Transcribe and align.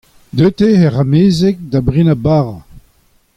Deuet 0.35 0.59
eo 0.65 0.77
hec'h 0.81 1.01
amezeg 1.03 1.55
da 1.71 1.79
brenañ 1.87 2.17
bara. 2.25 2.57